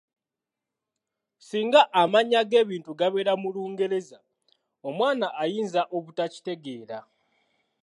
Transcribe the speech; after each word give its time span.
"Singa 1.47 1.81
amannya 2.01 2.41
g'ebintu 2.49 2.91
gabeera 2.99 3.33
mu 3.41 3.49
Lungereza, 3.55 4.19
omwana 4.87 5.27
ayinza 5.43 5.81
obutakitegeera." 5.97 6.99